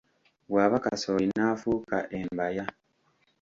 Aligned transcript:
Bw’aba 0.49 0.77
Kasooli 0.83 1.27
n’afuuka 1.35 1.97
Embaya. 2.19 2.65